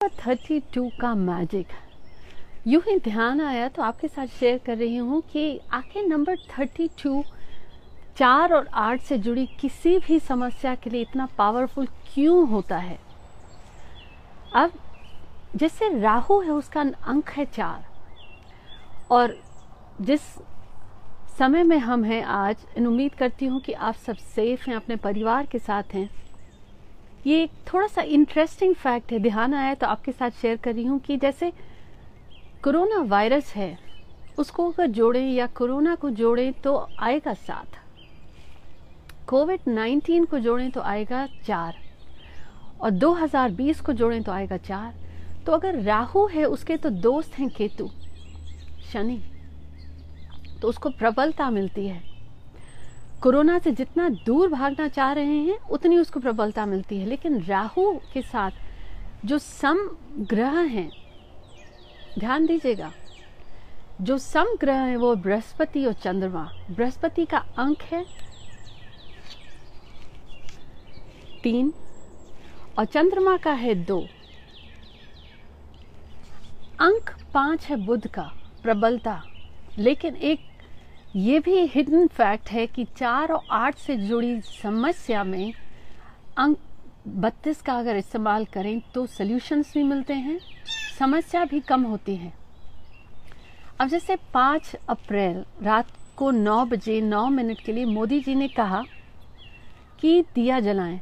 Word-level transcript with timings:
Thirty 0.00 0.60
two 0.60 0.90
का 1.00 1.14
magic 1.14 1.66
यूँ 2.66 2.82
ही 2.88 2.98
ध्यान 2.98 3.40
आया 3.40 3.68
तो 3.68 3.82
आपके 3.82 4.08
साथ 4.08 4.26
शेयर 4.26 4.58
कर 4.58 4.76
रही 4.76 4.96
हूँ 4.96 5.22
कि 5.32 5.60
आखिर 5.72 6.06
नंबर 6.06 6.36
थर्टी 6.36 6.88
टू 6.88 7.24
चार 8.18 8.52
और 8.52 8.66
आठ 8.66 9.00
से 9.00 9.18
जुड़ी 9.18 9.46
किसी 9.46 9.98
भी 9.98 10.20
समस्या 10.20 10.74
के 10.74 10.90
लिए 10.90 11.02
इतना 11.02 11.28
पावरफुल 11.38 11.86
क्यों 11.86 12.48
होता 12.48 12.76
है? 12.76 12.98
अब, 14.54 14.72
जैसे 15.56 16.00
राहु 16.00 16.40
है 16.40 16.50
उसका 16.50 16.80
अंक 16.80 17.30
है 17.30 17.44
चार। 17.44 17.84
और 19.10 19.36
जिस 20.00 20.20
समय 21.38 21.62
में 21.62 21.78
हम 21.78 22.04
हैं 22.04 22.22
आज, 22.22 22.56
इन 22.76 22.86
उम्मीद 22.86 23.14
करती 23.14 23.46
हूँ 23.46 23.60
कि 23.60 23.72
आप 23.72 23.94
सब 23.94 24.16
सेफ़ 24.16 24.70
हैं, 24.70 24.76
अपने 24.76 24.96
परिवार 24.96 25.46
के 25.46 25.58
साथ 25.58 25.94
हैं। 25.94 26.19
ये 27.26 27.48
थोड़ा 27.72 27.86
सा 27.86 28.02
इंटरेस्टिंग 28.02 28.74
फैक्ट 28.74 29.12
है। 29.12 29.18
ध्यान 29.18 29.54
आया 29.54 29.74
तो 29.74 29.86
आपके 29.86 30.12
साथ 30.12 30.30
शेयर 30.30 30.56
कर 30.56 30.74
रही 30.74 30.84
हूँ 30.84 30.98
कि 31.00 31.16
जैसे 31.16 31.52
कोरोना 32.64 32.98
वायरस 32.98 33.52
है, 33.54 33.78
उसको 34.38 34.70
अगर 34.70 34.86
जोड़ें 34.86 35.30
या 35.30 35.46
कोरोना 35.46 35.94
को 35.94 36.10
जोड़ें 36.10 36.52
तो 36.52 36.88
आएगा 36.98 37.34
सात। 37.34 37.78
कोविड 39.28 39.60
19 39.68 40.26
को 40.26 40.38
जोड़ें 40.38 40.70
तो 40.70 40.80
आएगा 40.80 41.26
चार। 41.46 41.76
और 42.80 42.90
2020 42.90 43.80
को 43.80 43.92
जोड़ें 43.92 44.22
तो 44.22 44.32
आएगा 44.32 44.56
चार। 44.56 44.94
तो 45.46 45.52
अगर 45.52 45.78
राहु 45.78 46.26
है, 46.26 46.44
उसके 46.44 46.76
तो 46.76 46.90
दोस्त 46.90 47.38
हैं 47.38 47.48
केतु, 47.48 47.90
शनि। 48.92 49.20
तो 50.62 50.68
उसको 50.68 50.90
प्रबलता 50.90 51.50
मिलती 51.50 51.86
है। 51.88 52.09
कोरोना 53.22 53.58
से 53.58 53.70
जितना 53.72 54.08
दूर 54.26 54.48
भागना 54.48 54.86
चाह 54.88 55.12
रहे 55.12 55.36
हैं, 55.38 55.58
उतनी 55.70 55.98
उसको 55.98 56.20
प्रबलता 56.20 56.64
मिलती 56.66 56.98
है। 56.98 57.06
लेकिन 57.06 57.40
राहु 57.42 57.92
के 58.12 58.22
साथ 58.22 58.50
जो 59.24 59.38
सम 59.38 59.78
ग्रह 60.20 60.58
हैं, 60.58 60.90
ध्यान 62.18 62.46
दीजिएगा, 62.46 62.92
जो 64.00 64.16
सम 64.18 64.54
ग्रह 64.60 64.80
है 64.80 64.96
वो 64.96 65.14
बृहस्पति 65.16 65.84
और 65.86 65.92
चंद्रमा। 65.94 66.48
बृहस्पति 66.70 67.24
का 67.24 67.38
अंक 67.58 67.82
है 67.82 68.04
तीन 71.42 71.72
और 72.78 72.84
चंद्रमा 72.84 73.36
का 73.36 73.52
है 73.52 73.74
दो। 73.84 74.00
अंक 76.80 77.10
पाँच 77.34 77.66
है 77.66 77.76
बुध 77.76 78.06
का 78.06 78.30
प्रबलता, 78.62 79.22
लेकिन 79.78 80.16
एक 80.16 80.48
ये 81.16 81.38
भी 81.40 81.56
हिडन 81.66 82.06
फैक्ट 82.06 82.50
है 82.50 82.66
कि 82.66 82.84
चार 82.96 83.32
और 83.32 83.46
आठ 83.50 83.76
से 83.76 83.96
जुड़ी 83.96 84.40
समस्या 84.40 85.24
में 85.24 85.52
अंक 86.38 86.58
बत्तीस 87.08 87.62
का 87.62 87.74
अगर 87.74 87.96
इस्तेमाल 87.96 88.44
करें 88.44 88.80
तो 88.94 89.06
सल्यूशंस 89.06 89.72
भी 89.74 89.82
मिलते 89.82 90.14
हैं, 90.14 90.38
समस्या 90.98 91.44
भी 91.44 91.60
कम 91.60 91.82
होती 91.82 92.16
है। 92.16 92.32
अब 93.80 93.88
जैसे 93.88 94.16
पाँच 94.34 94.74
अप्रैल, 94.88 95.44
रात 95.62 95.92
को 96.16 96.30
नौ 96.30 96.64
बजे, 96.64 97.00
नौ 97.00 97.28
मिनट 97.28 97.60
के 97.60 97.72
लिए 97.72 97.84
मोदी 97.84 98.20
जी 98.20 98.34
ने 98.34 98.48
कहा 98.48 98.82
कि 100.00 100.22
दिया 100.34 100.60
जलाएँ। 100.60 101.00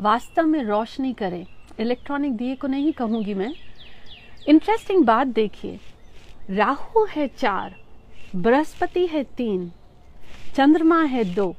वास्तव 0.00 0.46
में 0.46 0.62
रोशनी 0.64 1.12
करें। 1.12 1.44
इलेक्ट्रॉनिक 1.80 2.36
दिए 2.36 2.54
को 2.54 2.66
नहीं 2.66 2.92
कहूँगी 2.92 3.34
मैं। 3.34 3.54
इंटरेस्टिंग 4.48 5.04
बात 5.04 5.26
देखिए, 5.26 5.80
राहु 6.50 7.06
है 7.06 7.28
चार 7.28 7.74
बृहस्पति 8.34 9.06
है 9.06 9.22
तीन, 9.36 9.70
चंद्रमा 10.56 11.02
है 11.04 11.24
दो। 11.24 11.54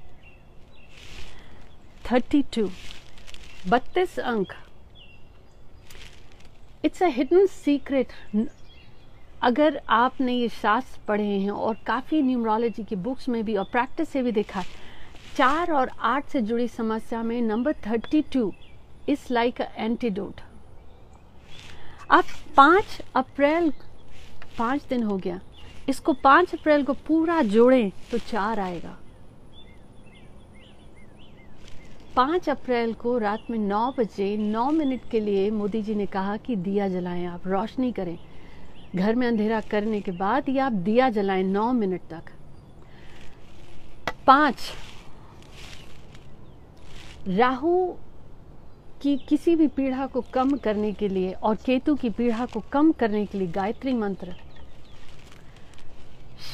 थर्टी 2.12 2.42
टू, 2.56 2.70
बत्तीस 3.70 4.20
अंक। 4.20 4.54
इट्स 6.86 7.04
अ 7.04 7.08
हिडन 7.08 7.46
सीक्रेट 7.48 8.12
अगर 9.44 9.82
आपने 9.90 10.34
ये 10.34 10.50
शास्त्र 10.52 11.00
पढ़े 11.08 11.24
हैं 11.24 11.52
और 11.52 11.78
काफ़ी 11.88 12.22
न्यूमरोलॉजी 12.22 12.84
की 12.84 12.96
बुक्स 12.98 13.28
में 13.30 13.44
भी 13.46 13.56
और 13.56 13.66
प्रैक्टिस 13.72 14.10
से 14.10 14.24
भी 14.24 14.32
देखा, 14.32 14.64
चार 15.38 15.72
और 15.72 15.92
आठ 16.02 16.30
से 16.30 16.42
जुड़ी 16.42 16.68
समस्या 16.68 17.24
में 17.24 17.42
number 17.42 17.74
thirty 17.88 18.22
two 18.34 18.54
is 19.10 19.34
like 19.34 19.62
a 19.62 19.68
antidote 19.78 20.42
अब 22.12 22.24
पाँच 22.58 23.02
अप्रैल, 23.16 23.72
पाँच 24.58 24.86
दिन 24.90 25.04
हो 25.04 25.18
गया। 25.18 25.40
इसको 25.90 26.14
पाँच 26.14 26.54
अप्रैल 26.54 26.84
को 26.84 26.94
पूरा 27.08 27.42
जोड़ें 27.44 27.92
तो 28.12 28.18
चार 28.20 28.60
आएगा। 28.60 28.98
पाँच 32.16 32.50
अप्रैल 32.50 32.94
को 32.94 33.18
रात 33.18 33.50
में 33.50 33.58
नौ 33.58 33.92
बजे, 33.98 34.36
नौ 34.38 34.70
मिनट 34.72 35.10
के 35.12 35.20
लिए 35.20 35.50
मोदी 35.52 35.82
जी 35.82 35.96
ने 35.96 36.06
कहा 36.06 36.38
कि 36.38 36.56
दिया 36.56 36.88
जलाएँ 36.88 37.26
आप, 37.26 37.48
रोशनी 37.48 37.92
करें। 37.92 38.18
घर 38.96 39.16
में 39.16 39.28
अंधेरा 39.28 39.60
करने 39.62 40.02
के 40.02 40.12
बाद 40.12 40.50
या 40.50 40.66
आप 40.66 40.72
दिया 40.72 41.10
जलाएँ 41.10 41.44
नौ 41.44 41.72
मिनट 41.74 42.02
तक। 42.10 42.32
पाँच, 44.28 44.72
राहु 47.28 47.86
की 49.02 49.16
किसी 49.30 49.56
भी 49.56 49.68
पीड़ा 49.68 50.06
को 50.08 50.22
कम 50.34 50.56
करने 50.58 50.92
के 50.94 51.08
लिए 51.08 51.32
और 51.34 51.56
केतु 51.56 51.96
की 51.96 52.10
पीड़ा 52.10 52.46
को 52.46 52.64
कम 52.72 52.92
करने 52.92 53.26
के 53.26 53.38
लिए 53.38 53.48
गायत्री 53.48 53.94
मंत्र 53.94 54.36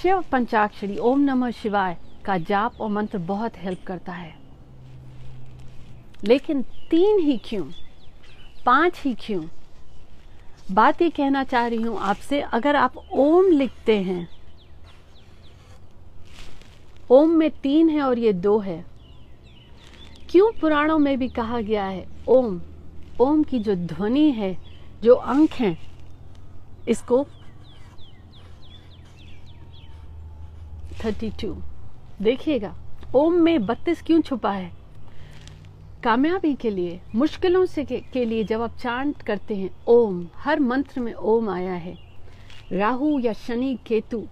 शिव 0.04 0.24
पंचाक्षरी, 0.32 0.98
ओम 0.98 1.20
नमः 1.20 1.52
शिवाय 1.52 1.96
का 2.26 2.38
जाप 2.38 2.80
और 2.82 2.90
मंत्र 2.90 3.18
बहुत 3.18 3.58
हेल्प 3.58 3.84
करता 3.88 4.12
है। 4.12 4.34
लेकिन 6.24 6.62
तीन 6.90 7.20
ही 7.20 7.38
क्यों? 7.46 7.64
पाँच 8.66 9.02
ही 9.02 9.14
क्यों? 9.20 9.44
बात 10.72 11.02
ये 11.02 11.10
कहना 11.10 11.44
चाह 11.44 11.68
रही 11.68 11.82
हूँ 11.82 12.00
आपसे, 12.00 12.42
अगर 12.42 12.76
आप 12.76 12.98
ओम 12.98 13.46
लिखते 13.46 13.98
हैं, 13.98 14.28
ओम 17.10 17.30
में 17.30 17.50
तीन 17.54 17.90
है 17.90 18.02
और 18.02 18.20
ये 18.20 18.34
दो 18.34 18.58
है, 18.60 18.84
क्यों 20.32 20.52
पुराणों 20.52 20.98
में 21.00 21.18
भी 21.20 21.30
कहा 21.30 21.62
गया 21.62 21.86
है, 21.86 22.06
ओम 22.28 22.60
ओम 23.22 23.44
की 23.44 23.60
जो 23.60 23.76
ध्वनि 23.76 24.30
है, 24.32 24.58
जो 25.04 25.16
अंक 25.16 25.52
है, 25.52 25.78
इसको 26.88 27.26
थर्टी 31.06 31.30
टू। 31.42 31.56
देखिएगा 32.22 32.74
ओम 33.16 33.34
में 33.34 33.66
बत्तीस 33.66 34.02
क्यों 34.02 34.22
छुपा 34.22 34.52
है? 34.52 34.72
कामयाबी 36.04 36.54
के 36.56 36.70
लिए 36.70 37.00
मुश्किलों 37.16 37.66
से 37.66 37.84
के, 37.86 38.00
के 38.14 38.26
लिए 38.26 38.44
जब 38.44 38.62
आप 38.62 38.78
चांट 38.78 39.22
करते 39.22 39.56
हैं 39.56 39.70
ओम 39.88 40.26
हर 40.36 40.60
मंत्र 40.60 41.02
में 41.02 41.14
ओम 41.14 41.50
आया 41.50 41.74
है। 41.74 41.98
राहु 42.72 43.20
या 43.20 43.34
शनि 43.34 43.78
केतु। 43.88 44.24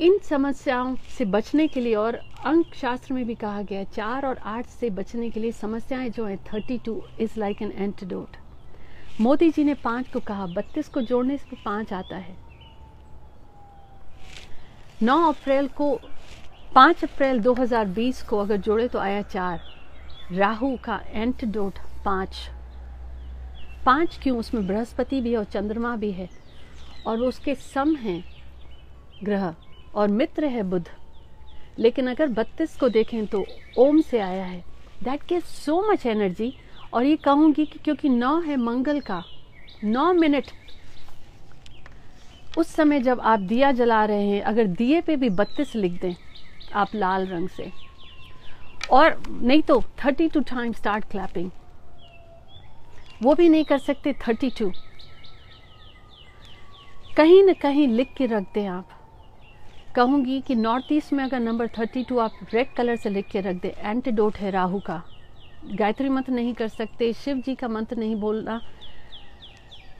इन 0.00 0.18
समस्याओं 0.18 0.94
से 1.18 1.24
बचने 1.24 1.66
के 1.68 1.80
लिए 1.80 1.94
और 1.94 2.14
अंक 2.44 2.74
शास्त्र 2.74 3.14
में 3.14 3.24
भी 3.26 3.34
कहा 3.34 3.62
गया 3.62 3.78
है 3.78 3.84
चार 3.84 4.26
और 4.26 4.38
आठ 4.44 4.66
से 4.66 4.90
बचने 4.90 5.30
के 5.30 5.40
लिए 5.40 5.52
समस्याएँ 5.52 6.08
जो 6.10 6.24
है 6.24 6.36
thirty 6.52 6.78
two 6.78 7.02
is 7.20 7.38
like 7.40 7.62
an 7.62 7.72
antidote 7.72 8.36
Modi 9.20 9.50
ji 9.50 9.64
ने 9.64 9.74
पाँच 9.74 10.08
को 10.08 10.20
कहा 10.20 10.46
बत्तीस 10.46 10.88
को 10.88 11.02
जोड़ने 11.02 11.36
से 11.36 11.56
पाँच 11.64 11.92
आता 11.92 12.16
है। 12.16 12.36
9 15.02 15.28
अप्रैल 15.28 15.68
को 15.68 15.86
5 16.74 17.02
अप्रैल 17.04 17.40
2020 17.40 18.22
को 18.22 18.38
अगर 18.38 18.56
जोड़े 18.56 18.86
तो 18.88 18.98
आया 18.98 19.22
चार। 19.22 19.60
राहु 20.32 20.76
का 20.76 21.00
एंटीडोट 21.06 21.78
पाँच। 22.04 22.36
पाँच 23.86 24.18
क्यों? 24.22 24.38
उसमें 24.38 24.66
बृहस्पति 24.66 25.20
भी 25.20 25.30
है 25.30 25.36
और 25.36 25.44
चंद्रमा 25.44 25.96
भी 25.96 26.10
है। 26.12 26.28
और 27.06 27.18
वो 27.18 27.26
उसके 27.26 27.54
सम 27.54 27.94
हैं 27.96 28.22
ग्रह 29.24 29.54
और 29.94 30.08
मित्र 30.08 30.44
है 30.44 30.62
बुध। 30.62 30.88
लेकिन 31.78 32.10
अगर 32.10 32.28
बत्तीस 32.28 32.76
को 32.76 32.88
देखें 32.88 33.26
तो 33.26 33.44
ओम 33.78 34.00
से 34.00 34.18
आया 34.18 34.44
है। 34.44 34.64
That 35.02 35.26
give 35.28 35.40
so 35.40 35.80
much 35.90 36.06
energy 36.06 36.52
और 36.94 37.04
ये 37.04 37.16
कहूँगी 37.16 37.64
कि 37.66 37.78
क्योंकि 37.78 38.08
नौ 38.08 38.40
है 38.40 38.56
मंगल 38.56 39.00
का, 39.00 39.22
नौ 39.84 40.12
मिनट 40.12 40.50
उस 42.58 42.74
समय 42.74 43.00
जब 43.00 43.20
आप 43.20 43.40
दिया 43.40 43.70
जला 43.72 44.04
रहे 44.04 44.26
हैं, 44.26 44.40
अगर 44.42 44.66
दिए 44.66 45.00
पे 45.00 45.16
भी 45.16 45.30
बत्तीस 45.30 45.74
लिख 45.76 46.00
दें, 46.02 46.14
आप 46.74 46.94
लाल 46.94 47.26
रंग 47.26 47.48
से। 47.48 47.70
और 48.90 49.22
नहीं 49.30 49.62
तो 49.62 49.80
thirty 50.04 50.28
two 50.28 50.40
time 50.40 50.72
start 50.72 51.04
clapping 51.10 51.50
वो 53.22 53.34
भी 53.34 53.48
नहीं 53.48 53.64
कर 53.64 53.78
सकते 53.78 54.12
थर्टी 54.26 54.50
टू 54.50 54.70
कहीं 57.16 57.42
ना 57.44 57.52
कहीं 57.52 57.86
लिख 57.88 58.12
के 58.16 58.26
रख 58.26 58.46
दें 58.54 58.66
आप। 58.66 58.88
कहूँगी 59.96 60.40
कि 60.40 60.54
नॉर्थ 60.54 60.92
ईस्ट 60.92 61.12
में 61.12 61.22
अगर 61.24 61.40
नंबर 61.40 61.68
थर्टी 61.78 62.02
टू 62.04 62.18
आप 62.18 62.38
रेड 62.54 62.72
कलर 62.76 62.96
से 62.96 63.10
लिख 63.10 63.26
के 63.30 63.40
रख 63.40 63.56
दें 63.62 63.70
एंटीडोट 63.80 64.36
है 64.36 64.50
राहु 64.50 64.80
का। 64.80 65.02
गायत्री 65.66 66.08
मंत्र 66.08 66.32
नहीं 66.32 66.54
कर 66.54 66.68
सकते, 66.68 67.12
शिव 67.14 67.42
जी 67.46 67.54
का 67.54 67.68
मंत्र 67.68 67.96
नहीं 67.96 68.16
बोलना 68.16 68.60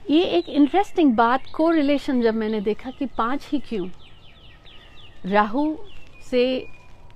ये 0.09 0.23
एक 0.27 0.49
इंटरेस्टिंग 0.49 1.13
बात 1.15 1.43
को 1.55 1.69
रिलेशन 1.71 2.21
जब 2.21 2.35
मैंने 2.35 2.59
देखा 2.61 2.89
कि 2.91 3.05
पाँच 3.17 3.47
ही 3.51 3.59
क्यों? 3.59 3.87
राहु 5.25 5.75
से 6.31 6.43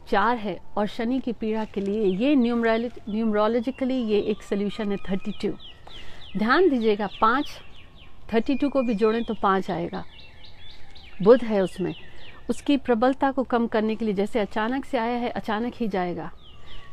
चार 0.10 0.38
है 0.38 0.58
और 0.78 0.88
शनि 0.88 1.20
की 1.20 1.34
पीड़ा 1.34 1.66
के 1.66 1.82
लिए 1.82 2.06
ये 2.18 2.36
न्यूमरोलॉजिकली 2.36 3.96
ये 4.04 4.20
एक 4.22 4.44
सोल्यूशन 4.44 4.92
है 4.92 4.98
थर्टी 5.10 5.32
टू 5.42 5.52
ध्यान 6.38 6.70
दीजिएगा, 6.70 7.08
पाँच 7.22 7.50
थर्टी 8.34 8.56
टू 8.56 8.70
को 8.70 8.82
भी 8.82 8.96
जोड़ें 8.96 9.24
तो 9.24 9.34
पाँच 9.34 9.72
आएगा। 9.72 10.04
बुध 11.24 11.44
है 11.44 11.62
उसमें। 11.62 11.94
उसकी 12.50 12.78
प्रबलता 12.78 13.32
को 13.32 13.44
कम 13.44 13.68
करने 13.68 13.96
के 13.96 14.06
लिए 14.06 14.14
जैसे 14.14 14.40
अचानक 14.40 14.86
से 14.86 14.98
आया 14.98 15.18
है, 15.18 15.30
अचानक 15.30 15.74
ही 15.76 15.88
जाएगा। 15.88 16.32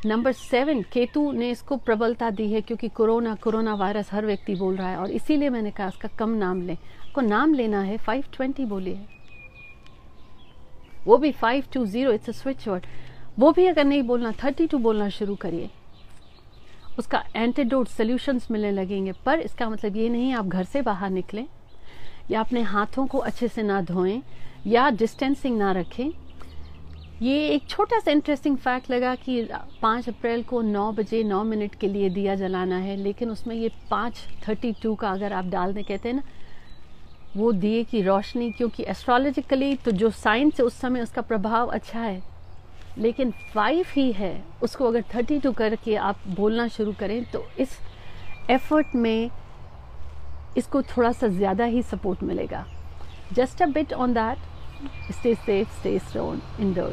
नंबर 0.07 0.33
सेवन 0.33 0.83
केतु 0.93 1.31
ने 1.33 1.51
इसको 1.51 1.77
प्रबलता 1.77 2.29
दी 2.31 2.51
है 2.53 2.61
क्योंकि 2.61 2.89
कोरोना 2.89 3.35
कोरोना 3.35 3.75
वायरस 3.75 4.13
हर 4.13 4.27
व्यक्ति 4.27 4.55
बोल 4.55 4.77
रहा 4.77 4.89
है 4.89 4.97
और 4.97 5.11
इसीलिए 5.11 5.49
मैंने 5.51 5.71
कहा 5.71 5.87
इसका 5.89 6.09
कम 6.19 6.31
नाम 6.31 6.61
लें। 6.63 6.75
आपको 6.75 7.21
नाम 7.21 7.55
लेना 7.55 7.81
है 7.81 7.97
फाइव 7.99 8.25
ट्वेंटी 8.33 8.65
बोलिए। 8.65 8.99
वो 11.07 11.17
भी 11.19 11.31
five 11.33 11.65
two 11.73 11.85
zero 11.87 12.13
it's 12.13 12.29
a 12.29 12.33
switch 12.33 12.67
word 12.69 12.87
वो 13.39 13.51
भी 13.53 13.67
अगर 13.67 13.85
नहीं 13.85 14.03
बोलना 14.03 14.33
थर्टी 14.45 14.67
टू 14.67 14.79
बोलना 14.79 15.09
शुरू 15.09 15.35
करिए। 15.35 15.71
उसका 16.99 17.23
एंटीडोट 17.37 17.89
सोल्यूशंस 17.89 18.47
मिलने 18.51 18.71
लगेंगे, 18.71 19.13
पर 19.27 19.41
इसका 19.41 19.69
मतलब 19.71 19.97
ये 19.97 20.09
नहीं 20.09 20.33
आप 20.35 20.47
घर 20.47 20.65
से 20.65 20.83
बाहर 20.83 21.11
निकलें, 21.11 21.47
या 22.31 22.41
अपने 22.41 22.63
हाथों 22.63 23.07
को 23.07 23.19
अच्छे 23.21 23.49
से 23.49 23.63
ना 23.63 23.81
धोएँ, 23.83 24.23
या 24.67 24.89
डिस्टेंसिंग 24.91 25.59
ना 25.59 25.73
रखें। 25.73 26.11
ये 27.25 27.37
एक 27.49 27.69
छोटा 27.69 27.99
सा 27.99 28.11
इंटरेस्टिंग 28.11 28.57
फैक्ट 28.57 28.91
लगा 28.91 29.15
कि 29.15 29.49
पाँच 29.83 30.09
अप्रैल 30.09 30.43
को 30.43 30.61
नौ 30.63 30.91
बजे 30.93 31.23
नौ 31.25 31.43
मिनट 31.45 31.75
के 31.75 31.89
लिए 31.89 32.11
दिया 32.11 32.35
जलाना 32.35 32.77
है 32.77 32.97
लेकिन 32.97 33.31
उसमें 33.31 33.55
ये 33.57 33.71
पाँच 33.91 34.21
थर्टी 34.49 34.73
टू 34.83 34.95
का 34.95 35.11
अगर 35.11 35.33
आप 35.33 35.45
डाल 35.45 35.73
दें 35.75 35.83
कहते 35.85 36.09
हैं 36.09 36.17
ना 36.17 36.23
वो 37.37 37.53
दिए 37.53 37.85
की 37.85 38.03
रोशनी 38.03 38.51
क्योंकि 38.51 38.85
एस्ट्रोलॉजिकली 38.89 39.75
तो 39.77 39.91
जो 39.91 40.11
साइंस 40.11 40.61
है 40.61 40.67
उस 40.67 40.81
समय 40.81 41.03
उसका 41.03 41.23
प्रभाव 41.23 41.69
अच्छा 41.69 42.01
है 42.01 42.23
लेकिन 42.99 43.31
फाइव 43.55 43.87
ही 43.93 44.11
है 44.13 44.35
उसको 44.63 44.89
अगर 44.89 45.05
थर्टी 45.15 45.39
टू 45.41 45.53
करके 45.53 45.97
आप 45.97 46.29
बोलना 46.37 46.69
शुरू 46.69 46.93
करें 46.93 47.23
तो 47.25 47.45
इस 47.59 47.79
एफर्ट 48.51 48.95
में 48.95 49.31
इसको 50.57 50.83
थोड़ा 50.83 51.13
सा 51.13 51.29
ज़्यादा 51.29 51.65
ही 51.65 51.83
सपोर्ट 51.83 52.23
मिलेगा 52.23 52.67
just 53.33 53.63
a 53.63 53.67
bit 53.67 53.93
on 53.93 54.15
that 54.15 54.53
stay 55.11 55.35
safe, 55.37 55.69
stay 55.81 55.99
strong 55.99 56.43
indoors. 56.59 56.93